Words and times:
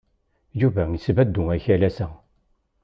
Yuba 0.61 0.83
isbadu 0.97 1.43
akalas-a. 1.55 2.07